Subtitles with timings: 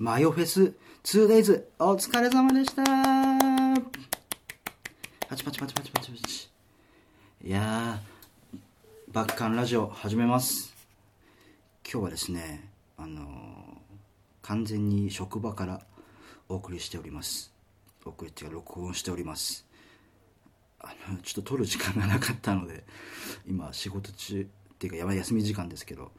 [0.00, 0.72] マヨフェス
[1.04, 2.82] 2days お疲れ様でした。
[5.28, 6.48] パチパチパチパチパチパチ。
[7.44, 8.58] いやー
[9.12, 10.72] バッカンラジオ始めます。
[11.84, 13.26] 今日はですねあのー
[14.40, 15.82] 完全に職場から
[16.48, 17.52] お送りしております。
[18.06, 19.66] お送りっていうか録音しております。
[20.78, 22.84] あのちょっと撮る時間がなかったので
[23.46, 24.46] 今仕事中っ
[24.78, 26.10] ていうかやばい休み時間ですけど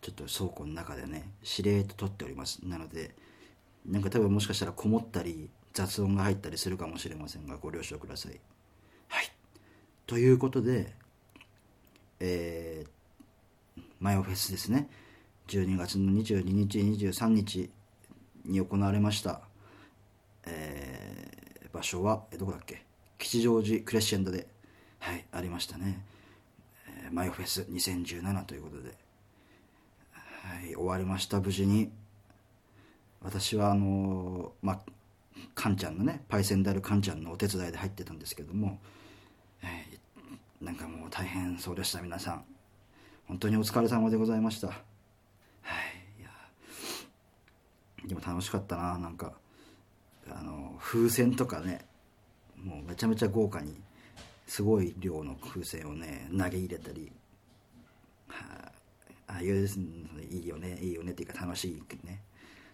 [0.00, 2.60] ちょっと倉庫の中でねしれーっと撮っております。
[2.64, 3.14] なので
[3.84, 8.40] なんか多分もしかしたらこもったり雑音が入ったりするかもしれませんがご了承ください。
[9.08, 9.32] はい。
[10.06, 10.92] ということで
[12.18, 14.88] えー、マヨフェスですね。
[15.48, 17.70] 12月の22日23日
[18.44, 19.40] に行われました。
[20.46, 21.36] えー
[21.72, 22.82] 場所はえどこだっけ？
[23.18, 24.46] 吉祥寺クレッシェンドで。
[24.98, 26.02] はいありましたね、
[27.04, 29.05] えーマヨフェス2017ということで。
[30.46, 31.90] はい終わりました無事に。
[33.20, 34.80] 私はあのまあ
[35.56, 38.78] カンちゃんのねパイセンダルカンちゃんのお手伝いで入ってたんですけども、
[39.60, 42.44] はいなんかもう大変そうでした皆さん。
[43.26, 44.68] 本当にお疲れ様でございました。
[44.68, 44.76] はい
[46.20, 46.30] いや
[48.06, 49.32] でも楽しかったななんか。
[50.30, 51.84] あの風船とかね
[52.56, 53.76] もうめちゃめちゃ豪華に
[54.46, 57.12] すごい量の風船をね投げ入れたり
[58.28, 58.72] はあ
[59.28, 59.68] ああいう
[60.38, 62.20] いいよねいいよねっていうか楽しいね。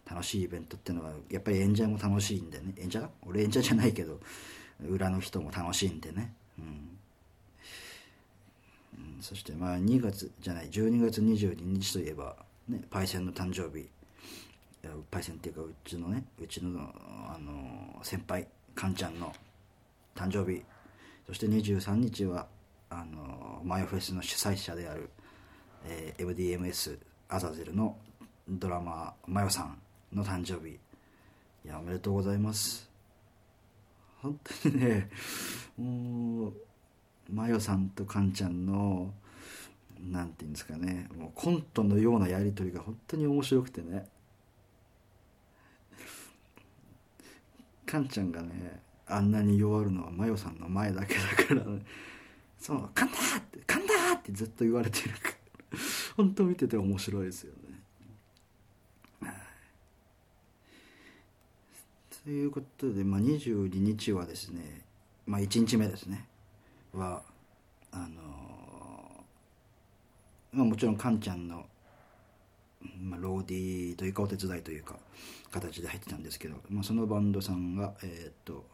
[0.09, 2.75] 楽しいイベントっていうのはやっぱり演者も楽しいんでね。
[2.77, 3.09] 演者？
[3.25, 4.21] 俺演者じゃないけど
[4.89, 6.35] 裏の人も楽しいんでね。
[6.59, 6.99] うん、
[8.99, 9.23] うん。
[9.23, 12.37] そしてまあ2月じゃない12月22日といえば、
[12.69, 13.89] ね、パイセンの誕生日。
[15.13, 16.93] パイセンっていうかうちのねうちの
[17.29, 19.33] あの先輩カンちゃんの
[20.17, 20.63] 誕生日。
[21.27, 22.49] そして23日は
[22.91, 25.09] あのマヨフェスの主催者である、
[25.87, 26.99] えー MDMS
[27.35, 27.97] アザゼルの
[28.47, 29.79] ドラマーマヨさん
[30.13, 30.79] の誕生日い
[31.65, 32.91] やおめでとうございます
[34.21, 35.09] 本当にね
[35.79, 36.53] もう
[37.33, 39.11] マヨさんとカンちゃんの
[40.11, 44.05] なんていうんですかねもうコントのようなやり取りが本当に面白くてね
[47.87, 51.83] カンちゃんがねあんなに弱るのはマヨさんの前だけだから、ね、
[52.59, 55.42] そう「カンだ!」って「カンだ!」ってずっと言われてるから
[56.17, 57.73] 本当見てて面白いですよね。
[62.25, 64.83] ということで、まあ、22日はですね、
[65.27, 66.29] まあ、1日目ですね。
[66.93, 67.21] は
[67.91, 69.25] あの
[70.53, 71.67] まあ、もちろんカンちゃんの、
[73.01, 74.99] まあ、ローディーというかお手伝いというか
[75.51, 78.65] 形で入ってたんですけど、まあ、そのバンドさんがえーっと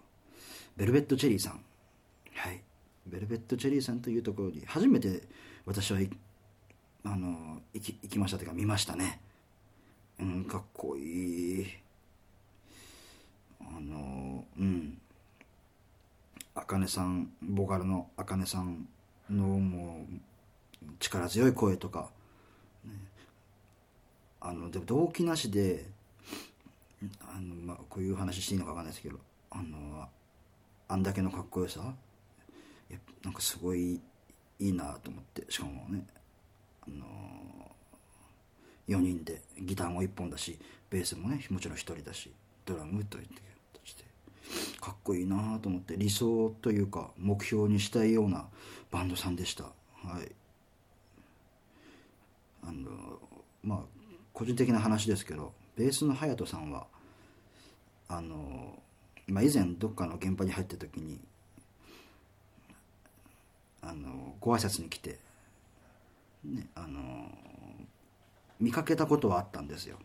[0.76, 1.64] ベルベット・チェリーさん。
[2.34, 2.62] はい。
[3.06, 5.22] ベルベット・チェリーさんというところに初めて
[5.64, 6.10] 私はい
[7.10, 9.20] あの行き行きましたというか見ましたね。
[10.20, 11.66] うんかっこいい。
[13.60, 14.98] あのうん。
[16.54, 18.86] あかねさんボーカルのあかねさん
[19.30, 20.04] のも
[20.82, 22.10] う力強い声とか、
[22.84, 22.92] ね、
[24.40, 25.86] あのでも動機なしで
[27.22, 29.18] あの、まあ、こういう話していいのか分かんないですけど
[29.50, 30.08] あの
[30.88, 31.80] あんだけのかっこよさ
[33.22, 34.00] なんかすごい
[34.58, 36.04] いいなと思ってしかもね。
[36.94, 37.06] あの
[38.88, 40.58] 4人でギターも1本だし
[40.90, 42.32] ベースもねもちろん1人だし
[42.64, 43.42] ドラムといって
[43.84, 44.04] して
[44.80, 48.46] かっこいいなと思って理想というか目標にしたいような
[48.90, 49.64] バンドさんでした。
[49.64, 49.70] は
[50.22, 50.32] い。
[52.62, 53.18] あの
[53.62, 53.78] まあ
[54.32, 56.86] 個人的な話ですけどベースの隼人さんは
[58.08, 58.78] あの、
[59.26, 61.20] まあ、以前どっかの現場に入った時に
[63.82, 65.18] あのご挨拶に来て、
[66.44, 67.30] ね、あの
[68.60, 69.98] 見かけたことはあったんですよ。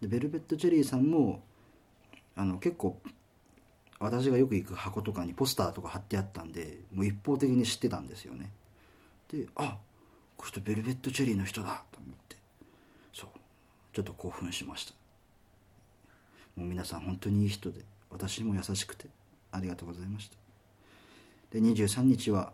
[0.00, 1.42] でベルベット・チェリーさんも
[2.34, 3.00] あの結構
[3.98, 8.50] 私がよく行く箱とかにポスターとか貼ってあったんでもう一方的に知ってたんですよね。
[9.30, 9.78] であ
[10.36, 12.36] この人ベルベット・チェリーの人だと思って。
[13.12, 13.30] そう。
[13.92, 14.92] ちょっと興奮しました。
[16.56, 17.80] もう皆さん本当にいい人で
[18.10, 19.06] 私も優しくて
[19.50, 20.36] ありがとうございました。
[21.50, 22.52] で23日は、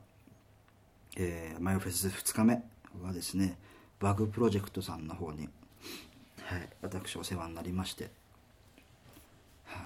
[1.16, 2.62] えーマヨフェス2日目
[3.02, 3.58] はですね
[4.00, 5.48] バグプロジェクトさんの方に、
[6.42, 8.10] はい、私お世話になりまして、
[9.64, 9.78] は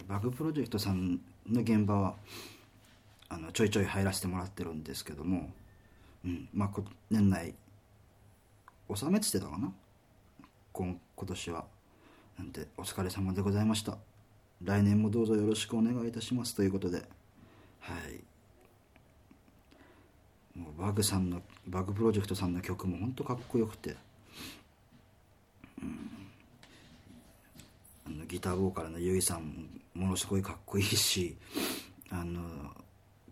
[0.00, 1.20] い、バグプロジェクトさん
[1.50, 2.14] の現場は
[3.28, 5.50] あのちょいちょい入らせてもらってるんですけども、
[6.24, 7.54] うんまあ、こ年内
[8.88, 9.72] 納めつてたかな？
[10.72, 11.64] 今今年は。
[12.38, 13.98] なんでお疲れ様でございました。
[14.62, 16.54] 来年もどうぞよろしくお願いいたします。
[16.54, 16.98] ということで
[17.80, 18.27] はい。
[20.58, 23.94] もうバグさんのバグプロジェクトさんの曲も本当かっこよくて、
[28.06, 31.36] うん、ギターボーカルのゆいさんものすごいかっこいいし
[32.10, 32.42] あの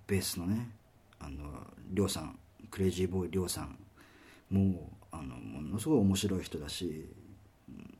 [0.06, 0.68] ベースのね
[1.18, 2.38] あのりょうさん
[2.70, 3.76] クレイジーボーイりょうさん
[4.50, 7.08] もあのものすごい面白い人だし、
[7.68, 7.94] うん、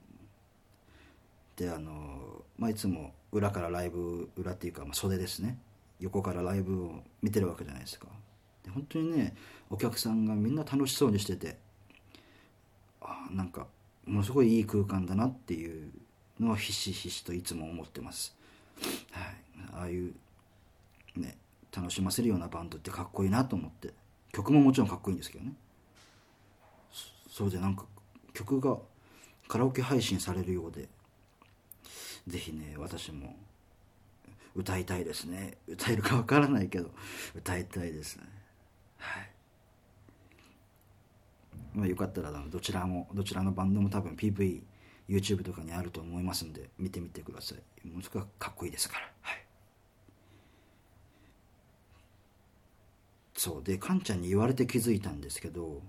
[1.57, 5.59] であの、まあ、いつも裏からライブ裏っていうか、まあ、袖ですね。
[6.01, 8.07] 横からライブを見てるわけじゃないですか。
[8.71, 9.35] 本当にね
[9.71, 11.57] お客さんがみんな楽しそうにしてて
[13.01, 13.67] あなんか
[14.07, 15.91] ものすごいいい空間だなっていう
[16.41, 18.37] のはひしひしといつも思ってます、
[19.11, 19.25] はい、
[19.73, 20.15] ああいう
[21.17, 21.37] ね
[21.75, 23.93] 楽しませるようなバンドってかっこいいなと思って。
[24.37, 25.53] 曲ももちろんかっこいいんですけどね。
[27.31, 27.87] そうでなんか
[28.35, 28.77] 曲が
[29.49, 30.89] カラオケ配信されるようで
[32.27, 33.35] ぜひね私も
[34.55, 35.57] 歌いたいですね。
[35.67, 36.91] 歌えるかわからないけど
[37.35, 38.25] 歌いたいですね。
[39.07, 39.31] はい。
[41.75, 44.63] まあ、よかったらどちらもどちらのバンドも多分 PV
[45.09, 47.87] YouTube とかにあると思いますんで見てみてください。
[47.87, 49.11] ものすごくかっこいいですから。
[49.21, 49.45] はい。
[53.35, 53.63] そう。
[53.63, 55.83] でカンちゃんに言われて気づいたんですけど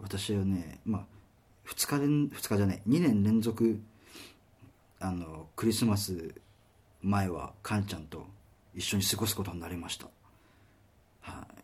[0.00, 1.04] 私はねまあ
[1.68, 3.80] 2日連2日じゃない2年連続
[4.98, 6.34] あのクリスマス
[7.02, 8.26] 前はカンちゃんと
[8.74, 10.06] 一緒に過ごすことになりました。
[11.20, 11.59] はい。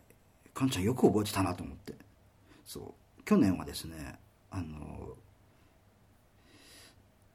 [0.57, 1.93] カンちゃんよく覚えてたなと思って。
[2.65, 3.23] そう。
[3.23, 4.17] 去年はですね
[4.49, 5.15] あの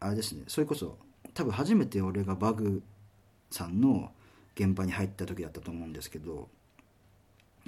[0.01, 0.97] あれですねそれこそ
[1.35, 2.83] 多分初めて俺がバグ
[3.51, 4.11] さんの
[4.55, 6.49] 現場に入った時だったと思うんですけど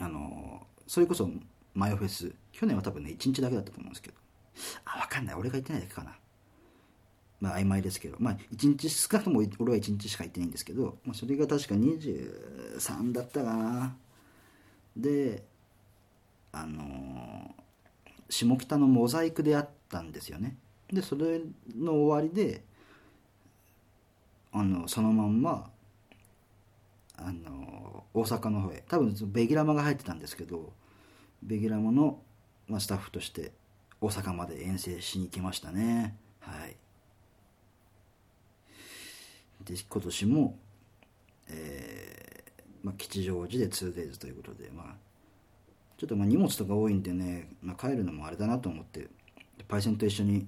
[0.00, 1.28] あのそれこそ
[1.74, 4.16] マヨフェス去年は多分ね1日だけだったと思うんですけど。
[4.84, 5.34] あ分かんない。
[5.34, 6.16] 俺が行ってないだけかな。
[7.40, 8.16] まあ曖昧ですけど。
[8.18, 13.96] まあ1日少なくとも俺は1日しか行ってないんですけど、まあ、それが確か23だったかな。
[14.96, 15.44] で
[16.52, 17.54] あの
[18.30, 20.56] 下北のモザイクであったんですよね。
[20.92, 21.40] でそれ
[21.76, 22.64] の終わりで
[24.52, 25.70] あのそのまんま
[27.16, 28.84] あの大阪の方へ。
[28.88, 30.72] 多分ベギラマが入ってたんですけど
[31.42, 32.20] ベギラマの、
[32.68, 33.52] まあ、スタッフとして
[34.00, 36.16] 大阪まで遠征しに行きましたね。
[36.40, 36.76] はい。
[39.64, 40.58] で今年も、
[41.48, 42.23] えー
[42.84, 44.86] まあ、吉祥寺で 2days ということでまあ
[45.96, 49.08] ちょっとまあ荷物とか多いんでね、まあ、帰るのもあれだなと思って
[49.66, 50.46] パイセンと一緒に、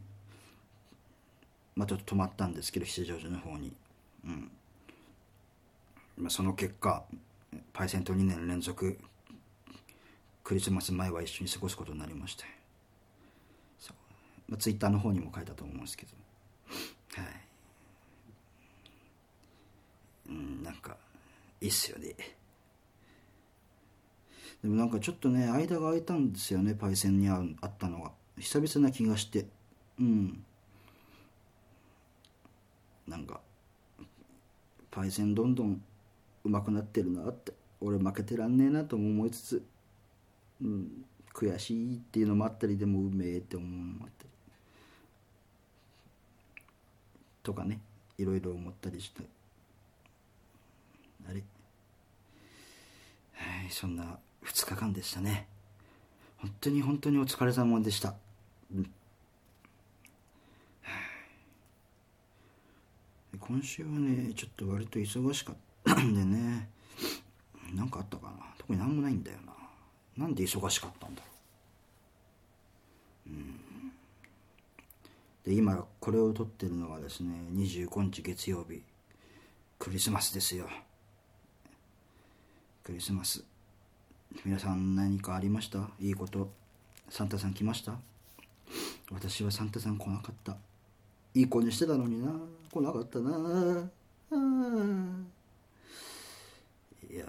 [1.75, 3.73] まあ、ちょっと泊まったんですけど吉祥寺の方に、
[4.25, 4.51] うん。
[6.19, 7.05] まあ、その結果
[7.73, 8.99] パイセンと2年連続
[10.43, 12.45] クリスマス前は一緒に過ごすことになりまして。
[13.79, 13.97] そう、
[14.49, 16.13] まあ、ツイッターの方にも書いたと思うんですけど。
[17.23, 17.47] はい。
[20.29, 20.97] うんなんか
[21.61, 22.15] いいっすよね。
[24.63, 28.13] でもなんかちょっとね間が空いたんですよねパイセンにあったのが。
[28.39, 29.47] 久々な気がして。
[29.99, 30.45] うん。
[33.07, 33.41] なんか
[34.91, 35.81] パイセンどんどん
[36.45, 37.53] 上手くなってるなって。
[37.81, 39.63] 俺負けてらんねえなとも思いつつ、
[40.63, 41.05] うん、
[41.35, 44.31] 悔しいっていうのもあったりでもうめえって思うのもあったり。
[47.43, 47.81] とかね
[48.19, 49.36] いろいろ思ったりして。
[51.29, 51.43] あれ
[53.35, 55.49] はいそんな2日間でしたね。
[56.39, 58.15] 本当に本当にお疲れ様でした、
[58.73, 58.91] うん、
[63.39, 66.69] 今週はねちょっと割と忙しかったんでね。
[67.75, 68.33] 何かあったかな。
[68.59, 69.53] 特に何もないんだよな。
[70.17, 71.29] なんで忙しかったんだろ
[73.27, 73.31] う。
[73.31, 73.61] うん。
[75.45, 78.83] で今これを撮ってるのはですね25日月曜日。
[79.79, 80.69] クリスマスですよ。
[82.87, 83.43] クリスマス。
[84.45, 85.89] 皆さん何かありました？
[85.99, 86.53] いいこと？
[87.09, 87.97] サンタさん来ました？
[89.11, 90.57] 私はサンタさん来なかった。
[91.35, 92.31] いい子にしてたのにな。
[92.71, 93.91] 来なかったな。
[97.13, 97.25] いや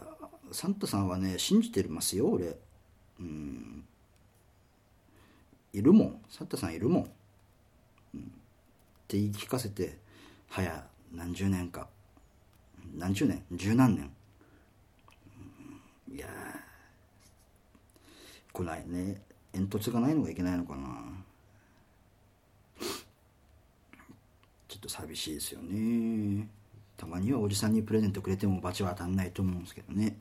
[0.51, 2.55] サンタさんはね信じてますよ俺。
[3.19, 3.83] うん。
[5.73, 6.21] いるもん。
[6.29, 7.03] サンタさんいるもん、
[8.13, 8.23] うん、っ
[9.07, 9.97] て言い聞かせて
[10.49, 11.87] 早何十年か。
[12.95, 13.43] 何十年？
[13.51, 14.11] 十何年、
[16.09, 16.27] うん、いや
[18.57, 19.21] 来ないね
[19.53, 20.87] 煙突がないのがいけないのかな。
[24.67, 26.47] ちょっと寂しいですよね。
[26.97, 30.17] たまにはおじさんにプレゼントくれても罰は当たんないと思うんですけどね。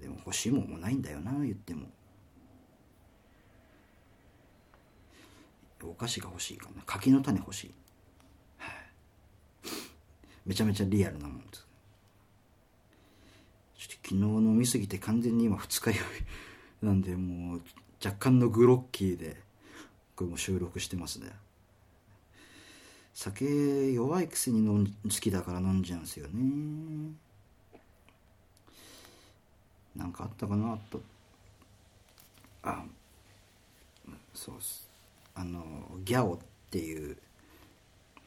[0.00, 1.88] でも欲しいもんもないんだよな言っても。
[5.82, 6.82] お菓子が欲しいかな。
[6.86, 7.74] 柿の種欲しい、
[10.46, 11.63] めちゃめちゃリアルなもんです。
[14.04, 15.98] 昨日飲みすぎて完全に今二日酔い
[16.82, 17.62] なんでもう
[18.04, 19.36] 若干のグロッキーで
[20.14, 21.30] これも収録してますね。
[23.14, 27.12] 酒弱いくせに飲ん好きだから飲んじゃうんですよね。
[29.96, 31.00] なんかあったかなと。
[32.62, 32.84] あ
[34.34, 34.88] そうっす。
[35.34, 35.62] あの
[36.04, 36.38] ギャオっ
[36.70, 37.16] ていう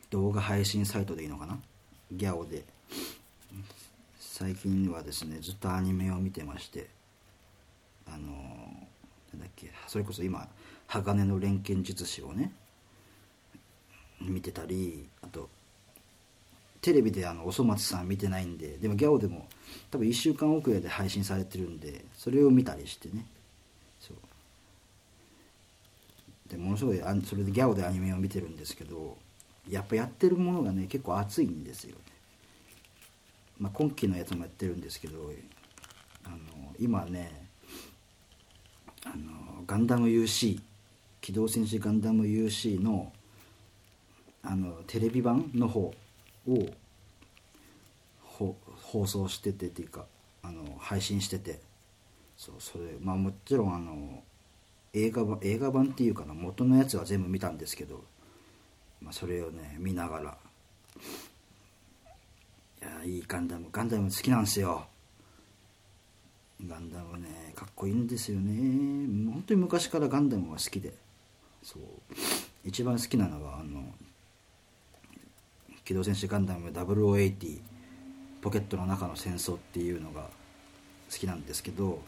[0.10, 1.60] 動画配信サイトでいいのかな？
[2.12, 2.64] ギャオで。
[4.38, 6.88] 最近はですねずっとアニメを見てまして
[8.06, 8.18] あの
[9.34, 10.48] なんだっけそれこそ今
[10.86, 12.54] 鋼の錬金術師をね
[14.22, 15.50] 見てたりあと
[16.82, 19.48] テレビであのおそ松さん見てないんででもギャオでも
[19.90, 23.26] 多分1週間遅れで配信されてるんでそれを見たりしてね。
[24.00, 24.18] そう。
[26.48, 29.18] でものすごいそれでギャオでアニメを見てるんですけど
[29.68, 32.02] やっぱやってるものがね結構熱いんですよね、
[33.60, 35.32] まあ、今期のやつもやってるんですけど
[36.26, 36.38] あの
[36.80, 37.48] 今ね
[39.06, 40.60] あのガンダム UC
[41.22, 43.12] 機動戦士ガンダム UC の
[44.44, 45.94] あのテレビ版の方
[46.48, 46.70] を
[48.84, 50.06] 放送しててっていうか
[50.42, 51.60] あの配信してて
[52.38, 54.24] そうそれまあもちろんあの
[54.94, 58.04] 映画版映画版っていうかな元のやつは全部見たんですけど、
[59.02, 60.38] まあ、それをね見ながら
[62.88, 64.88] やいいガンダムガンダム好きなんですよ。
[66.66, 69.32] ガンダムねかっこいいんですよね。
[69.32, 70.94] 本当に昔からガンダムが好きで。
[71.62, 71.82] そう。
[72.64, 73.84] 一番好きなのはあの
[75.86, 77.60] 機動戦士ガンダム0080
[78.42, 80.24] ポケットの中の戦争っていうのが
[81.10, 82.02] 好きなんですけど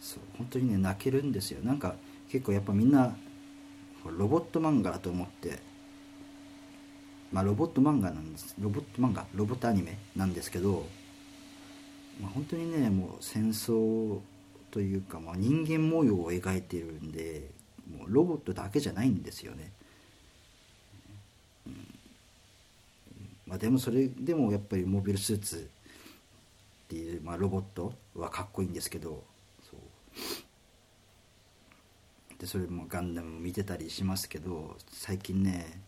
[0.00, 1.62] そう本当にね泣けるんですよ。
[1.64, 1.96] なんか
[2.30, 3.16] 結構やっぱみんな
[4.04, 5.60] ロボット漫画だと思って
[7.34, 8.54] まあロボット漫画なんです。
[8.60, 9.26] ロボット漫画？
[9.34, 10.86] ロボットアニメなんですけど、
[12.20, 14.20] まあ、本当にねもう戦争
[14.70, 17.50] というか、まあ、人間模様を描いてるんで
[17.90, 19.72] もうロボットだけじゃないんですよね。
[23.48, 25.68] まあ、でもそれでもやっぱりモビルスーツ
[26.84, 29.24] っていう、まあ、ロボットはかっこいいんですけど
[29.68, 29.80] そう。
[32.38, 35.80] でそれもガンダム見てたりしますけど最近ね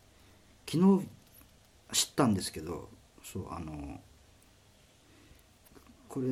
[0.68, 1.06] 昨日
[1.92, 2.88] 知ったんですけど
[3.22, 4.00] そうあの
[6.08, 6.28] これ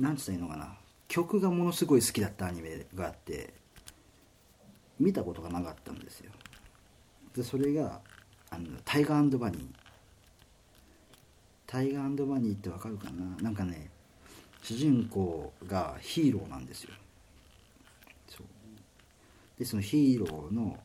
[0.00, 0.76] なんつったらいいのかな。
[1.08, 3.52] 曲がものすごい好きだったアニメがあって
[4.98, 6.30] 見たことがなかったんですよ。
[7.34, 8.00] でそれが
[8.50, 9.66] あのタイガーバニー。
[11.66, 13.42] タイガーバニーってわかるかな？
[13.42, 13.90] なんかね
[14.62, 16.90] 主人公がヒーローなんですよ。
[19.58, 20.78] でそのヒーローの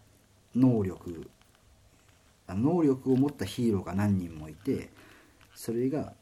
[0.56, 1.30] 能力
[2.56, 4.90] 能力を持ったヒーローが何人もいて
[5.56, 6.14] それが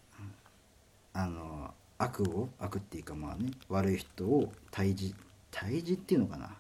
[1.14, 5.16] あの悪を悪っていうかまあね悪い人を退治
[5.52, 6.58] 退治っていうのかな。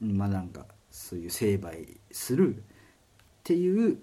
[0.00, 2.60] まあなんかそういう成敗するっ
[3.44, 3.98] ていう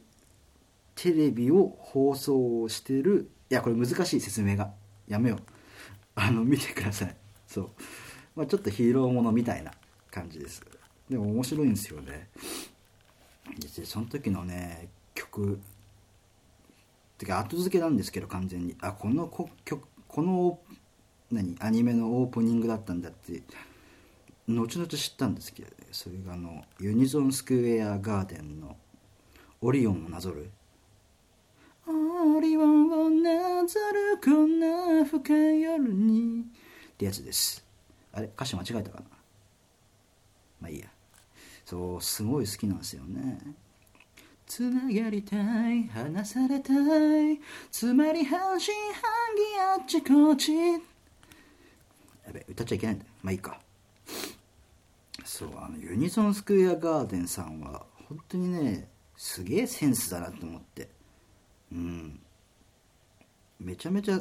[0.96, 4.72] テレビを放送してるいやこれ難しい説明が
[5.08, 5.40] やめよう。
[6.16, 7.16] あの見てください。
[7.48, 7.70] そう、
[8.36, 9.72] まあ、ちょっとヒーローものみたいな
[10.12, 10.62] 感じです。
[11.10, 12.30] でも面白いんですよね。
[13.58, 15.60] 実際その時のね曲
[17.18, 18.76] てか後付けなんですけど完全に。
[18.82, 19.28] あこの
[19.66, 20.60] 曲この
[21.32, 23.44] 何アニメのオープニングだったんだって
[24.48, 28.78] 後々知ったんですけど、ね、それがあのユニゾンスクエアガーデンの
[29.62, 30.50] 「オリオンをなぞる」
[31.86, 36.46] オリオンをなぞるこんな深い夜に。
[36.94, 37.66] ってやつです。
[38.12, 39.06] あれ歌詞間違えたかな？
[40.62, 40.88] まあいいや。
[41.70, 43.38] そうすごい好きなんですよね。
[44.48, 45.36] つながりた
[45.72, 49.04] い離されたいつまり半信半
[49.78, 50.52] 疑あっちこっち。
[50.52, 50.80] や
[52.34, 53.06] べ歌っちゃいけないんだ。
[53.22, 53.62] まあいいか。
[55.24, 60.90] そうあのユニゾンスクエアガーデンさんは本当にねすげえセンスだなと思って。
[61.72, 62.20] うん。
[63.60, 64.20] めちゃめちゃ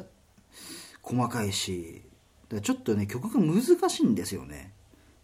[1.01, 2.03] 細かいし
[2.43, 4.71] だからちょっとね曲が難しいんですよね。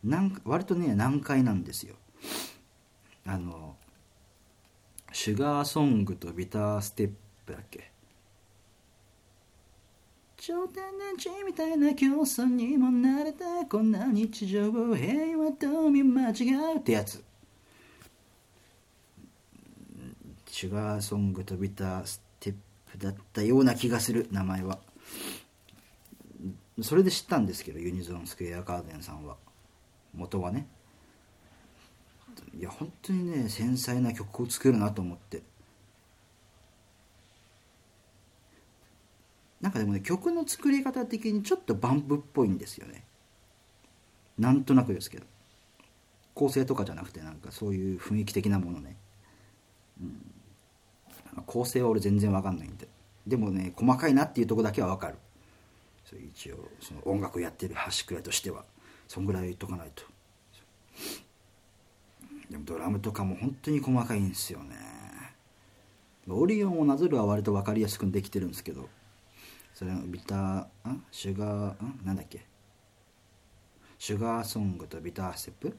[0.03, 1.93] なん割とね難解なんですよ。
[3.25, 3.75] あの
[5.11, 7.11] シュガーソングとビターステッ
[7.45, 7.91] プだっけ？
[10.37, 17.23] 超天然地みたいな競争にも慣れてこんな日常を平和と見間違うってやつ。
[20.47, 22.55] シュガーソングとビターステッ
[22.91, 24.79] プだったような気がする名前は。
[26.81, 29.37] それで知ったんですけどユニゾンスクエアガーデンさんは。
[30.13, 30.67] 元はね。
[32.57, 35.43] いや本当にね繊細な曲を作るなと思って。
[39.61, 43.03] なんかでもね曲の作り方的にちょっとバンプっぽいんですよね。
[44.37, 45.25] なんとなくですけど。
[46.33, 48.97] 構成とかじゃなくてなんかそういう雰囲気的なものね。
[50.01, 50.21] うん、
[51.45, 52.87] 構成は俺全然わかんないんで。
[53.25, 55.15] でもね細かいなっていうとこだけはわかる。
[56.33, 58.65] 一応その音楽やってる端くらいとしては。
[59.07, 60.03] そんぐらい言っとかないと。
[62.49, 64.75] でもドラムとかも本当に細かいんですよね。
[66.27, 68.89] オリオンをなぞるは割と分かりやすくできてるんですけど
[69.75, 72.45] それのビターんシュガーんなんだっけ？
[73.99, 75.77] シュガーソングとビターステップ？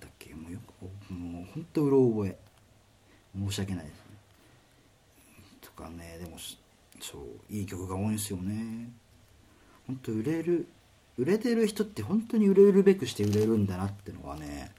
[0.00, 0.34] だっけ？
[0.34, 2.38] もうよくもう本当うろ覚え。
[3.36, 4.02] 申し訳ないですね。
[5.60, 6.36] とかねでも
[7.00, 7.22] そう
[7.52, 8.90] いい曲が多いんですよね。
[9.86, 10.66] 本当売れる
[11.18, 14.72] 売れてる人って本当に売れるべくして売れるんだなってのはね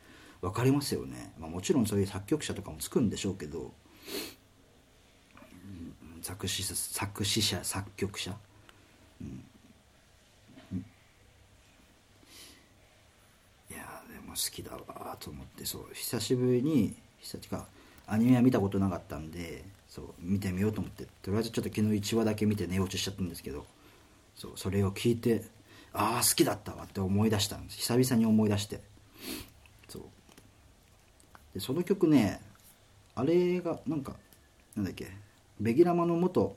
[0.45, 3.71] 分かりますよね、まあ、もちろんそういう作曲者とかもつくんでしょうけど
[6.21, 8.31] 作詞作詞者作曲者、
[9.21, 9.27] うん、
[13.71, 17.65] いやでも好きだわと思ってそう久しぶりに久しか
[18.05, 23.65] アニメは見たことなかったんでそう見てみようと思ってとりあえずちょっと昨日1話だけ見て寝落ちしちゃったんですけど
[24.35, 25.43] そうそれを聞いて
[25.91, 27.77] ああ好きだったわって思い出したんです。
[27.77, 28.81] 久々に思い出して。
[31.55, 32.41] でその曲ね
[33.15, 34.13] あれがなんか
[34.75, 35.07] なんだっけ
[35.59, 36.55] ベギラマの元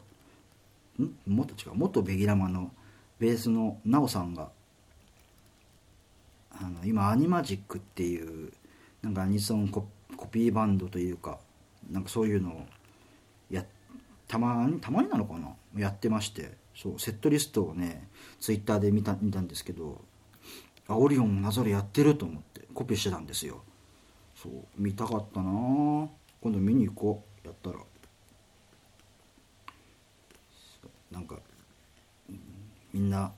[1.00, 1.08] ん？
[1.26, 2.72] 元違う元ベギラマの
[3.20, 4.50] ベースのナオさんが
[6.50, 8.52] あの今アニマジックっていう
[9.02, 9.86] なんかアニソンコ
[10.32, 11.38] ピーバンドというか
[11.88, 12.66] なんかそういうのを
[13.48, 13.64] や
[14.26, 15.54] たまにたまになのかな？
[15.80, 18.08] やってましてそうセットリストをね
[18.40, 20.00] ツイッターで見た見たんですけど
[20.88, 23.62] あオリオンもなぞれやってると思ってコピーしてたんですよ。
[24.40, 25.50] そう見たかったな。
[26.40, 27.46] 今度見に行こう。
[27.46, 27.78] やったら。
[31.10, 31.36] なんか
[32.92, 33.32] みんな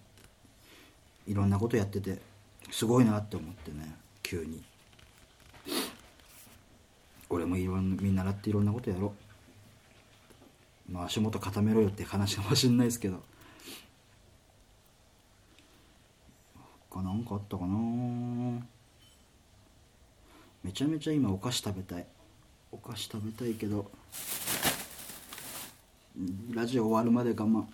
[1.26, 2.20] いろんなことやってて
[2.70, 3.96] すごいなって思ってね。
[4.22, 4.62] 急に。
[7.30, 9.14] 俺もいろん見習っていろんなことやろ
[10.88, 10.92] う。
[10.92, 13.22] まあ足元固めろよって話かもしんないですけど。
[16.90, 18.66] 他何かあったかな。
[20.62, 22.06] めちゃめちゃ今お菓子食べたい。
[22.72, 23.90] お菓子食べたいけど
[26.52, 27.64] ラジオ終わるまで我慢。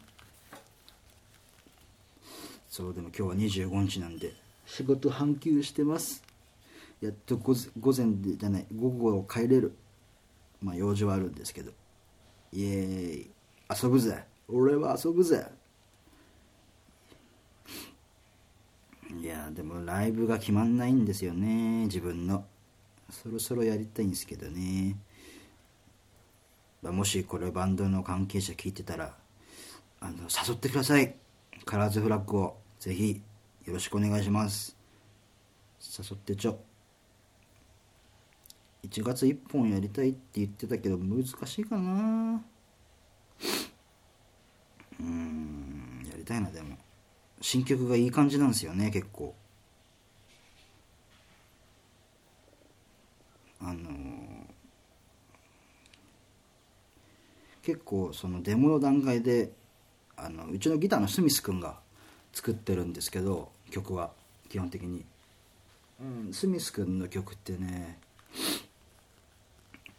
[2.68, 4.33] そうでも今日は25日なんで
[4.66, 6.22] 仕事半休してます。
[7.01, 7.55] やっと午
[7.96, 9.75] 前でじゃない午後帰れる。
[10.62, 11.72] まあ用事はあるんですけど。
[12.53, 13.31] イエーイ。
[13.83, 14.25] 遊ぶぜ。
[14.49, 15.46] 俺は遊ぶぜ。
[19.20, 22.44] いやでもライブが決まんないんですよね自分の。
[23.11, 24.97] そろそろやりたいんですけどね。
[26.83, 29.14] もしこれバンドの関係者聞いてたら
[30.01, 31.14] あの誘ってください。
[31.64, 32.57] カラーズフラッグを。
[32.79, 33.23] ぜひ
[33.64, 34.77] よろしくお願いします。
[35.81, 36.59] 誘ってちょ。
[38.85, 42.42] 1月1本やりたいって言ってたけど難しいかな。
[45.01, 46.77] うんやりたいなでも。
[47.40, 49.35] 新曲がいい感じなんですよね結構
[53.61, 54.07] あのー
[57.66, 59.50] 結構そのデモの段階で
[60.16, 61.81] あのうちのギターのスミス君が
[62.33, 64.12] 作ってるんですけど曲は
[64.48, 65.05] 基本的に、
[66.00, 67.98] うん、スミス君の曲ってね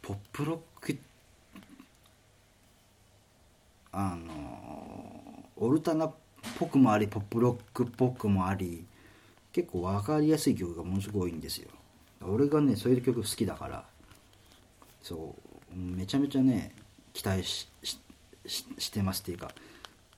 [0.00, 0.98] ポップロック
[3.92, 6.14] あのオルタナっ
[6.58, 8.86] ぽくもありポップロックっぽくもあり
[9.52, 11.68] 結構分かりやすい曲がものすごい多いんですよ。
[12.22, 13.84] 俺がねそういう曲好きだから
[15.02, 15.34] そ
[15.74, 16.72] うめちゃめちゃね
[17.18, 17.68] 期待し
[18.46, 19.50] してますっていうか。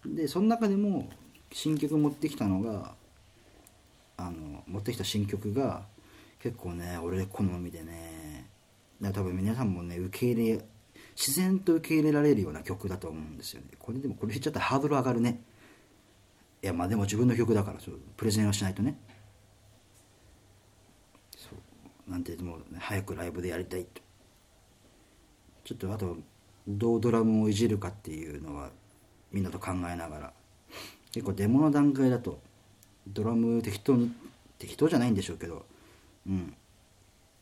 [0.05, 1.09] でその中でも
[1.51, 2.95] 新曲持ってきたのが
[4.19, 5.83] あの持ってきた新曲が
[6.43, 8.47] 結構ね俺好みでね
[9.01, 10.65] だ多分皆さんもね受け入れ
[11.17, 13.69] 自然と受け入れられるような曲だと思うんですよね。
[13.79, 15.43] これでもこれ言っちゃったらハードル上がるね。
[16.63, 18.99] いやまあでも自分の曲だからそうプレゼンをしないとね。
[21.35, 21.49] そ
[22.07, 22.11] う。
[22.11, 24.03] なんても、ね、早くライブでやりたいと。
[25.65, 26.19] ちょっとあと
[26.79, 28.71] どうドラムをいじるかっていうのは
[29.33, 30.33] みんなと考えながら。
[31.13, 32.41] 結構デモの段階だと
[33.09, 34.13] ドラム適当に
[34.59, 35.67] 適当じゃないんでしょうけど
[36.27, 36.55] うん。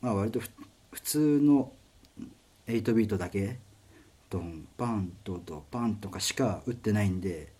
[0.01, 0.41] まあ割と
[0.91, 1.73] 普通の
[2.67, 3.59] 8ビートだけ
[4.31, 7.53] ドンパンドドパンとかしか打ってないんで、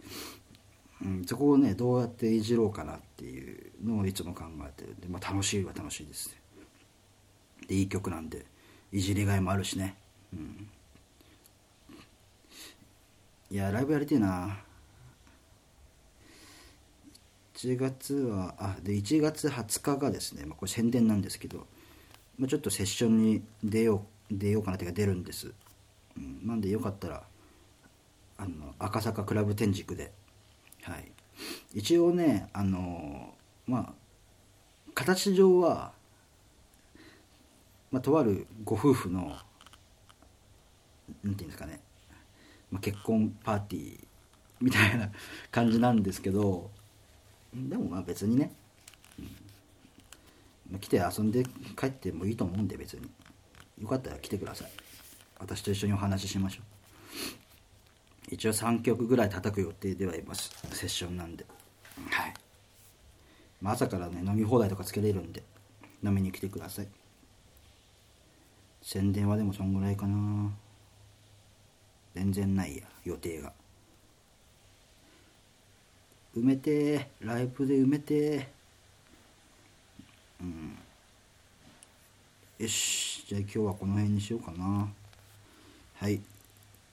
[1.03, 6.37] うん、そこをねどうやっていじろうかなっていうのをいつも考えてるんで、まあ、楽しいは楽しいです
[7.67, 8.45] でいい曲なんで
[8.93, 9.97] いじりがいもあるしね。
[10.33, 10.69] うん。
[13.51, 14.59] いやライブやりてえな。
[17.55, 21.67] 1月はあで1月20日がですね、まあ、これ宣伝なんですけど、
[22.39, 25.53] まあ、ちょっとセッションに出よう出ようかなというか出るんです、
[26.17, 27.23] うん、なんでよかったら
[28.37, 30.13] あの赤坂クラブ天竺で、
[30.83, 31.11] はい、
[31.75, 33.35] 一応ねあの
[33.67, 33.93] まあ
[34.95, 35.93] 形上は、
[37.91, 39.37] まあ、とあるご夫婦の
[41.25, 41.81] なんていうんですかね、
[42.71, 44.07] まあ、結婚パーティー
[44.61, 45.11] みたいな
[45.51, 46.71] 感じなんですけど
[47.55, 48.53] でもまあ別にね、
[50.71, 50.79] うん。
[50.79, 51.45] 来て遊んで
[51.77, 53.09] 帰ってもいいと思うんで別に。
[53.81, 54.71] よかったら来てください。
[55.39, 58.35] 私と一緒にお話ししましょう。
[58.35, 60.51] 一応3曲ぐらい叩く予定ではいます。
[60.73, 61.47] セッションなんで。
[62.11, 62.35] はい、
[63.63, 65.43] まあ、朝からね飲み放題とかつけれるんで
[66.05, 66.89] 飲みに来てください。
[68.83, 70.51] 宣伝はでもそんぐらいかな。
[72.19, 73.53] 全然ないや予定が。
[76.37, 78.49] 埋めてライブで埋めて。
[80.41, 80.77] うん。
[82.59, 83.25] よし。
[83.29, 84.89] じゃあ今日はこの辺にしようかな。
[85.95, 86.21] はい。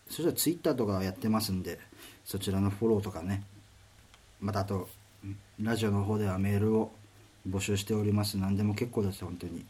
[0.07, 1.79] そしたらツイッターとかやってますんで
[2.23, 3.41] そちらのフォローとかね。
[4.39, 4.88] またあと
[5.59, 6.91] ラジオの方ではメールを
[7.49, 8.38] 募集しております。
[8.38, 9.65] 何でも結構です本当に。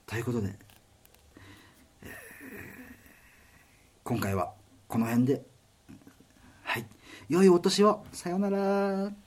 [0.05, 0.55] ということで、
[2.03, 2.09] えー
[4.03, 4.53] 今回は
[4.87, 5.45] この辺で。
[6.63, 6.85] はい。
[7.29, 8.05] 良いお年を。
[8.11, 9.22] さようなら。